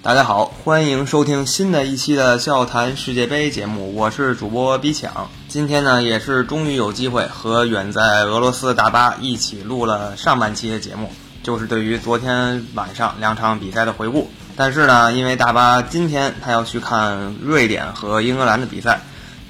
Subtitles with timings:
[0.00, 5.28] 大家好，欢迎收听新的一期的笑谈世界杯节目，我是主播比抢。
[5.48, 11.10] 今天呢，也是终于有机会和远在俄罗斯的大巴一起录了上半期的节目，
[11.42, 14.30] 就是对于昨天晚上两场比赛的回顾。
[14.54, 19.00] 但是呢，因为大巴今天他要去看瑞典和英格兰的比赛，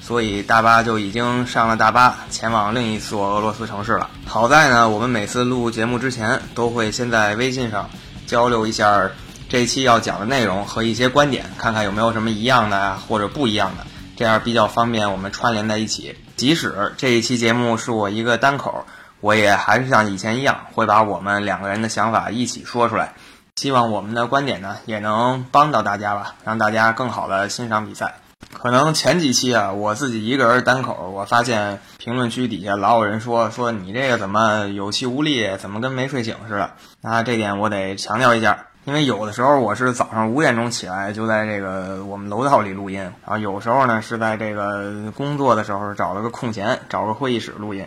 [0.01, 4.09] 所以大巴就已经上了大巴，前往另一所俄罗斯城市了。
[4.25, 7.87] 好在呢，我们每次录节目之前都会先在微信上
[8.25, 9.07] 交流一下。
[9.49, 13.83] 这一期要讲的内容和一些观点，看看有没有什么一样的啊，或者不一样的，
[14.15, 16.15] 这样比较方便我们串联在一起。
[16.35, 18.85] 即使这一期节目是我一个单口，
[19.21, 23.15] 我也还是像以前一样，会把我们两个人的想法一起说出来。
[23.55, 28.19] 希望我们的观点呢，也能帮到大家吧，让大家更好的欣赏比赛。
[28.53, 36.71] 可能前几期啊，我自己一个人单口，我发现评论区底下老有人说说你这个怎么有气无力，怎么跟没睡醒似的。
[37.01, 38.67] 那这点我得强调一下。
[38.85, 47.85] 因为有的时候我是早上五点钟起来就在这个我们楼道里录音，然后有时候呢是在这个工作的时候找了个空闲找个会议室录音，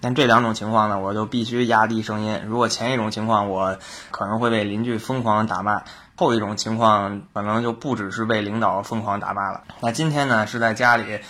[0.00, 2.40] 但这两种情况呢我就必须压低声音。
[2.46, 3.76] 如果前一种情况我
[4.10, 5.82] 可能会被邻居疯狂打骂，
[6.16, 9.62] 后一种情况可能就不只是被领导疯狂打骂了。
[9.80, 11.20] 那今天呢是在家里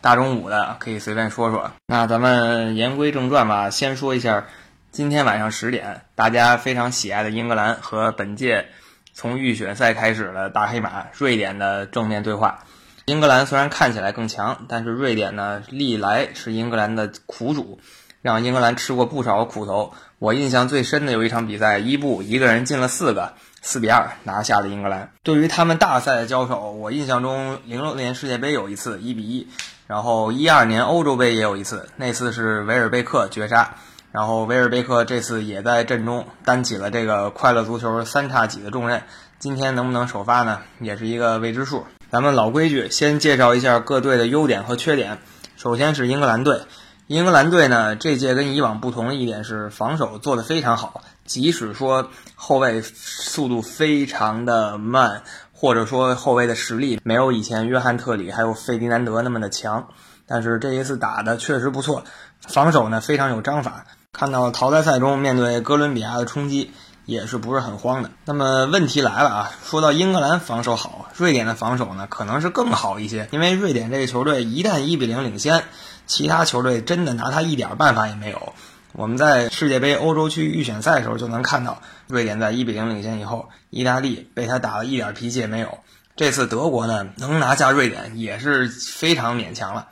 [0.00, 1.70] 大中午的可以随便说说。
[1.86, 4.44] 那咱们言归正传吧，先说一下。
[4.92, 8.66] 今天晚上十点，大家非常喜爱的英格兰和本届
[9.14, 12.64] 从预选赛开始的大黑马瑞典的正面对话。
[13.04, 17.78] 英格兰虽然看起来更强，但是瑞典呢，历来是英格兰的苦主，
[18.20, 19.94] 让英格兰吃过不少苦头。
[20.18, 25.12] 我印象最深的有一场比赛，伊布一个人进了四个，四比二拿下了英格兰。
[25.22, 29.48] 对于他们大赛的交手，我印象中零六年世界杯有一次一比一，
[29.86, 33.76] 然后一二年欧洲杯也有一次，那次是维尔贝克绝杀。
[34.12, 39.02] 然后维尔贝克这次也在阵中担起了这个快乐足球三叉戟的重任，
[39.38, 41.86] 今天能不能首发呢，也是一个未知数。
[42.10, 45.18] 咱们老规矩，先介绍一下各队的优点和缺点。
[45.56, 46.62] 首先是英格兰队，
[47.06, 59.86] 英格兰队呢这届跟以往不同的一点是防守做得非常好，即使说后卫速度非常的慢，或者说后卫的实力没有以前约翰特里还有费迪南德那么的强，
[60.26, 62.02] 但是这一次打的确实不错，
[62.40, 63.86] 防守呢非常有章法。
[64.12, 66.72] 看到淘汰赛中面对哥伦比亚的冲击，
[67.06, 68.10] 也是不是很慌的。
[68.24, 73.28] 那么问题来了啊，说到英格兰防守好，瑞典的防守呢可能是更好一些。
[73.30, 75.64] 因为瑞典这个球队一旦一比零领先，
[76.06, 78.52] 其他球队真的拿他一点办法也没有。
[78.92, 85.78] 我们在世界杯欧洲区预选赛的时候就能看到，瑞典在一比零领先以后，意大利被他打了一点脾气也没有。
[86.16, 89.86] 这次德国呢能拿下瑞典也是非常勉强了。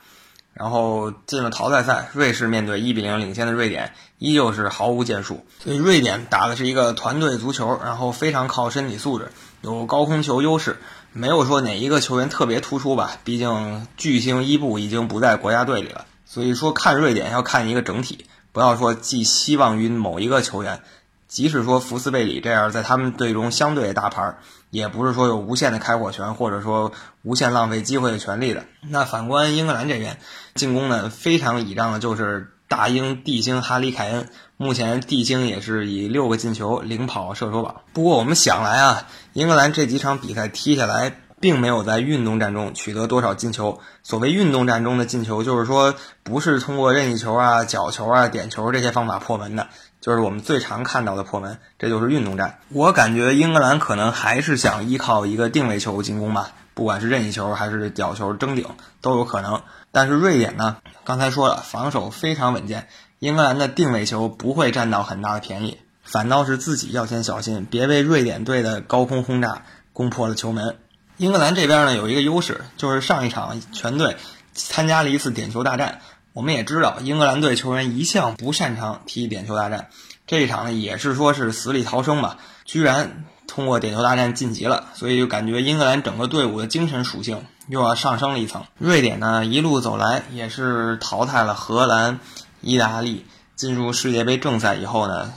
[0.59, 5.45] 然后进了淘汰赛，瑞士面对一比零领先的瑞典，依旧是毫无建树。
[5.63, 9.31] 所以瑞典打的是一个团队足球，然后非常靠身体素质，
[9.61, 10.77] 有高空球优势，
[11.13, 13.11] 没有说哪一个球员特别突出吧。
[13.23, 20.81] 毕竟巨星伊布已经不在国家队里了，所以说看瑞典要看一个整体，不要说寄希望于某一个球员。
[21.29, 24.35] 即使说福斯贝里这样在他们队中相对大牌，
[24.71, 26.91] 也不是说有无限的开火权，或者说
[27.21, 28.65] 无限浪费机会的权利的。
[28.81, 30.17] 那反观英格兰这边，
[30.55, 37.81] 进攻呢非常倚仗的就是大英帝星哈里凯恩，目前帝星也是以六个进球领跑射手榜。
[37.93, 43.79] 不过我们想来啊，英格兰这几场比赛踢下来，并没有在运动战中取得多少进球。
[44.01, 49.67] 所谓运动战中的进球，就是说不是通过任意球啊、角球啊、点球这些方法破门的。
[50.01, 52.59] 就是我们最常看到的破门，这就是运动战。
[52.69, 58.65] 我感觉英格兰可能还是想依靠一个定位球进攻吧，不管是任意球还是角球争顶
[59.01, 59.61] 都有可能。
[59.91, 62.87] 但是瑞典呢，刚才说了，防守非常稳健，
[63.19, 70.77] 英格兰的定位球不会占到很大的便宜，反倒是自己要先小心，别被瑞典队的高空轰炸攻破了球门。
[71.17, 74.15] 英格兰这边呢有一个优势，就是上一场全队
[74.53, 75.99] 参加了一次点球大战。
[76.39, 79.89] 我们也知道，英格兰队球员一向不擅长踢点球大战，
[80.25, 88.63] 这一场呢也是说是死里逃生吧，居然通过点球大战晋级了，所以就感觉英格兰整个队伍的精神属性又要上升了一层。
[88.77, 92.21] 瑞典呢一路走来也是淘汰了荷兰、
[92.61, 93.25] 意大利，
[93.57, 95.33] 进入世界杯正赛以后呢，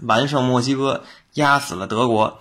[0.00, 2.38] 完胜墨西哥，压死了德国，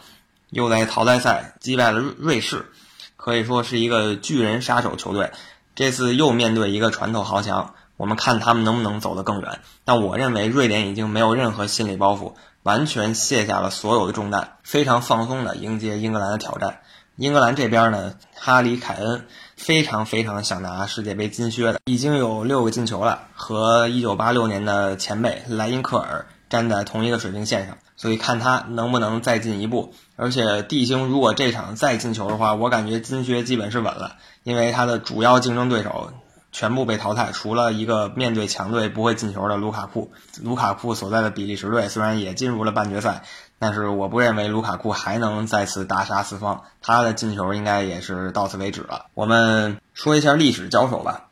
[0.49, 2.71] 又在淘汰赛击败了瑞士，
[3.17, 5.29] 可以说是一个巨人杀手球队。
[5.75, 7.73] 这次又面对一个传统豪强。
[7.97, 9.59] 我们看他们能不能走得更远。
[9.83, 12.33] 但我认为瑞典已经没有任何心理包袱，
[12.63, 16.79] 完全卸下了所有的重担，非常放松地迎接英格兰的挑战。
[17.15, 27.77] 英格兰这边呢，哈里凯恩非常非常想拿世界杯金靴的，已经有六个进球了，和1986年的前辈莱因克尔站在同一个水平线上。
[27.95, 29.95] 所以看他能不能再进一步。
[30.15, 36.11] 而且地星如果这场再进球的话，我感觉金靴基本是稳了，因为他的主要竞争对手
[36.57, 40.11] 全部被淘汰，除了一个面对强队不会进球的卢卡库。
[40.41, 43.21] 卢卡库所在的比利时队虽然也进入了半决赛，
[43.59, 49.05] 但是我不认为卢卡库还能再次大杀四方，他的进球应该也是到此为止了。
[49.13, 51.27] 我们说一下历史交手吧，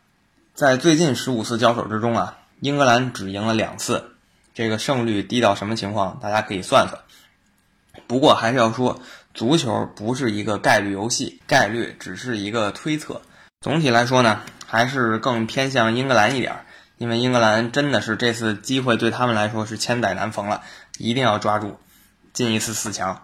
[0.53, 4.11] 在最近十五次交手之中啊，英格兰只赢了两次，
[4.53, 6.19] 这个胜率低到什么情况？
[6.21, 7.01] 大家可以算算。
[8.05, 8.99] 不过还是要说，
[9.33, 13.23] 足球不是一个概率游戏，概率只是一个推测。
[13.65, 16.67] 总体来说呢，还是更偏向英格兰一点，
[16.99, 20.61] 因为英格兰真的是这次机会对他们来说是千载难逢了，
[20.99, 21.79] 一定要抓住，
[22.31, 23.23] 进一次四强。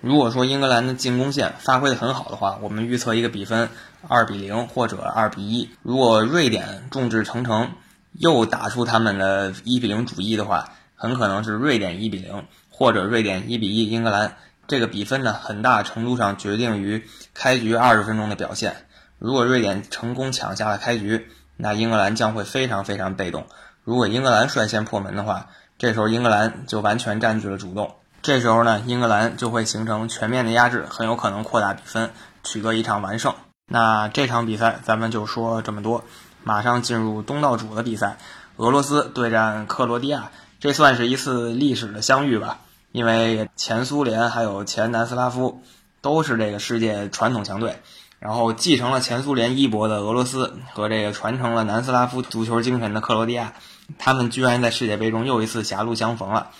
[0.00, 3.68] 如果说英格兰的进攻线发挥的很好的话，我们预测一个比分
[4.08, 5.70] 二比零或者二比一。
[5.82, 7.70] 如果瑞典众志成城，
[8.14, 12.46] 又打出他们的一比零主意的话，很可能是瑞典一比零。
[12.68, 18.87] 或者瑞典一比一英格兰，这个比分呢，很大程度上决定于开局二十分钟的表现。
[19.18, 23.46] 如果瑞典成功抢下了开局，那英格兰将会非常非常被动。
[23.84, 27.96] 如果英格兰率先破门的话，这时候英格兰就完全占据了主动。
[28.22, 32.10] 这时候呢，英格兰就会形成全面的压制，很有可能扩大比分，
[32.42, 33.34] 取得一场完胜。
[33.70, 36.04] 那这场比赛咱们就说这么多，
[36.42, 38.18] 马上进入东道主的比赛，
[38.56, 40.30] 俄罗斯对战克罗地亚，
[40.60, 42.58] 这算是一次历史的相遇吧。
[42.90, 45.62] 因为前苏联还有前南斯拉夫
[46.00, 47.82] 都是这个世界传统强队，
[48.18, 53.52] 然后继承了前苏联衣钵的俄罗斯和这个传承了南斯拉夫足球精神的克罗地亚，
[53.98, 56.50] 他们居然在世界杯中又一次狭路相逢了。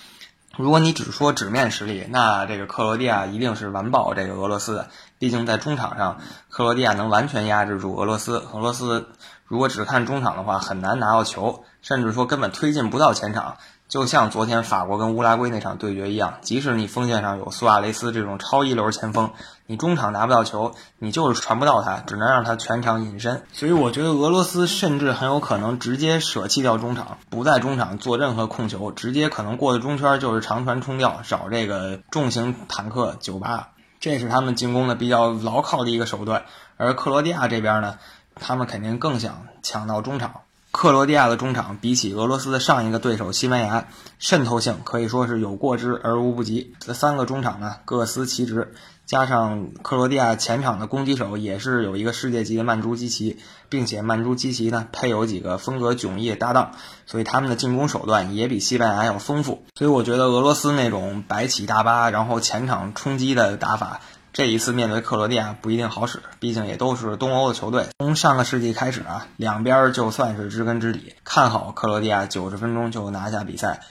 [0.57, 4.89] 如果你只说纸面实力，那这个克罗地亚一定是完爆这个俄罗斯的。
[5.17, 6.19] 毕竟在中场上，
[6.49, 8.37] 克罗地亚能完全压制住俄罗斯。
[8.53, 9.09] 俄罗斯
[9.45, 13.57] 如果只看中场的话，很难拿到球，甚至说根本推进不到前场。
[13.89, 19.31] 就像昨天法国跟乌拉圭那场对决一样，即使你锋线上有苏亚雷斯这种超一流前锋，
[19.65, 23.41] 你中场拿不到球，你就是传不到他，只能让他全场隐身。
[23.51, 33.69] 所以我觉得俄罗斯甚至很有可能直接舍弃掉中场，不在中场做任何控球，直接可能过的中圈就是长传冲吊，找这个重型坦克九八，
[33.99, 36.43] 这是他们进攻的比较牢靠的一个手段。
[36.77, 37.97] 而克罗地亚这边呢，
[38.35, 40.41] 他们肯定更想抢到中场。
[40.71, 43.87] 克罗地亚的中场比起俄罗斯的上一个对手西班牙，
[44.19, 46.75] 渗透性可以说是有过之而无不及。
[46.79, 48.73] 这三个中场呢各司其职，
[49.07, 56.73] 加上克罗地亚前场的攻击手也是有一个世界级的曼朱基奇，并且曼朱基奇呢配有几个风格迥异的搭档，
[57.07, 59.63] 所以他们的进攻手段也比西班牙要丰富。
[59.73, 64.01] 所以我觉得俄罗斯那种白起大巴然后前场冲击的打法。
[64.31, 67.87] 这一次面对克罗地亚不一定好使，毕竟也都是东欧的球队。
[67.97, 73.81] 从上个世纪开始啊，两边就算是知根知底，看好克罗地亚九十分钟就拿下比赛。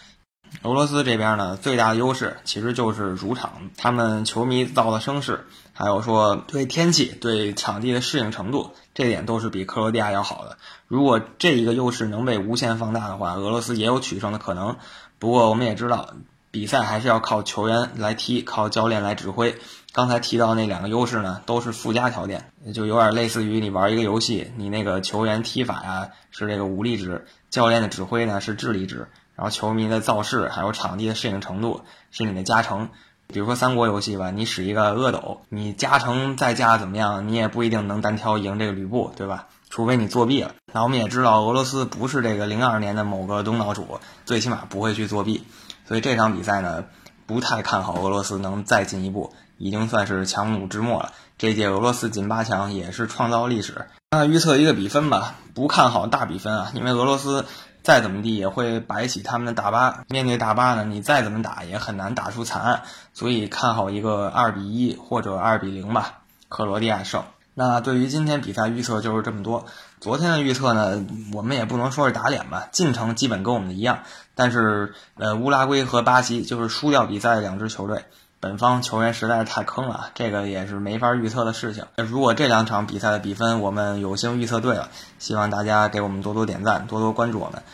[0.62, 10.56] 俄罗斯这边呢，最大的优势其实就是主场，他们球迷造的声势，还有说对天气、对场地的适应程度，这点都是比克罗地亚要好的。
[10.86, 14.76] 如果这一个优势能被无限放大的话，俄罗斯也有取胜的可能。
[15.18, 16.14] 不过我们也知道。
[16.50, 19.58] 比赛还是要靠球员来踢，靠教练来指挥。
[19.92, 32.90] 刚才提到那两个优势呢，都是附加条件，就有点类似于你玩一个游戏，你那个球员踢法呀是这个武力值，教练的指挥呢是智力值，然后球迷的造势还有场地的适应程度是你的加成。
[33.30, 39.48] 比如说三国游戏吧，你使一个阿斗，你加成再加怎么样，你也不一定能单挑赢这个吕布，对吧？
[39.68, 40.54] 除非你作弊了。
[40.72, 45.44] 那我们也知道，俄罗斯不是这个零二年的某个东道主，最起码不会去作弊。
[45.86, 46.84] 所以这场比赛呢，
[47.26, 51.12] 不太看好俄罗斯能再进一步，已经算是强弩之末了。
[51.36, 53.86] 这届俄罗斯进八强也是创造历史。
[54.10, 57.44] 那预测一个比分吧，不看好大比分啊，因为俄罗斯
[57.82, 60.04] 再怎么地也会摆起他们的大巴。
[60.08, 67.22] 面对大巴呢，你再怎么打也很难打出惨案，所以看好一个二比一或者二比零吧，克罗地亚胜。
[67.54, 69.66] 那对于今天比赛预测就是这么多。
[70.00, 74.00] 昨天的预测呢，我们也不能说是打脸吧，进程基本跟我们一样。
[74.36, 78.04] 但是，呃，乌拉圭和巴西就是输掉比赛的两支球队，
[78.40, 81.86] 本方球员实在是太坑了，这个也是没法预测的事情。
[81.96, 87.64] 如果这两场比赛的比分我们有幸预测对了，希望大家给我们多多点赞，多多关注我们。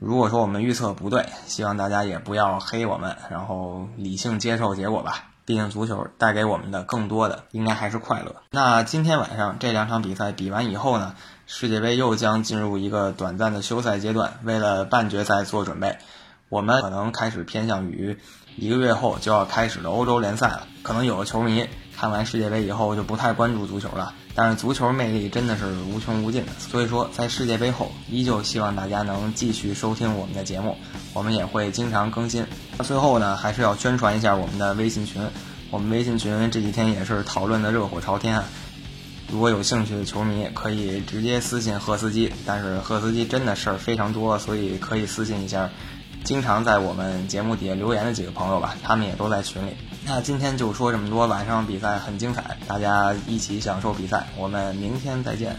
[0.00, 5.24] 如果说我们预测不对，希望大家也不要黑我们，然后理性接受结果吧。
[5.44, 8.34] 毕竟足球带给我们的更多的应该还是快乐。
[8.50, 11.14] 那今天晚上这两场比赛比完以后呢，
[11.46, 15.96] 世界杯又将进入一个短暂的休赛阶段，为了半决赛做准备，
[16.48, 18.18] 我们可能开始偏向于
[18.58, 20.66] 一个月后就要开始的欧洲联赛了。
[20.82, 26.52] 可能有的球迷看完世界杯以后就不太关注足球了，但是足球魅力真的是无穷无尽的。
[26.58, 30.76] 所以说，在世界杯后，依旧希望大家能继续收听我们的节目，
[31.12, 32.46] 我们也会经常更新。
[32.78, 35.22] 那最后呢，还是要宣传一下我们的微信群。
[35.70, 38.44] 我们微信群这几天也是讨论的热火朝天啊。
[39.30, 42.32] 如果有兴趣的球迷，可以直接私信赫斯基。
[42.46, 45.68] 但是赫斯基真的事儿非常多，所以可以私信一下。
[46.24, 49.70] 经常在我们节目底下留言的几个朋友吧，他们也都在群里。
[50.04, 54.26] 那今天就说这么多，晚上比赛很精彩，大家一起享受比赛。
[54.36, 55.56] 我们明天再见。